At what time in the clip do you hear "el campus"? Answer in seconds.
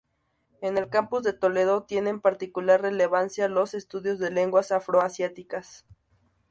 0.79-1.21